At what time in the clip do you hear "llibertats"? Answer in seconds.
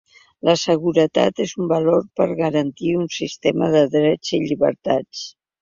4.49-5.25